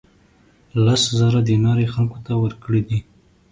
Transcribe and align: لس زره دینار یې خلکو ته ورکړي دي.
لس 0.85 1.01
زره 1.19 1.39
دینار 1.49 1.77
یې 1.83 1.87
خلکو 1.95 2.17
ته 2.25 2.33
ورکړي 2.43 2.81
دي. 2.89 2.99